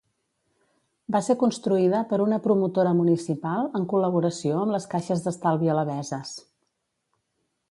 Va 1.15 1.19
ser 1.27 1.35
construïda 1.43 1.99
per 2.13 2.19
una 2.25 2.41
promotora 2.47 2.95
municipal 3.01 3.71
en 3.81 3.87
col·laboració 3.95 4.59
amb 4.65 4.77
les 4.77 4.91
caixes 4.95 5.23
d'estalvi 5.27 5.75
alabeses. 5.77 6.37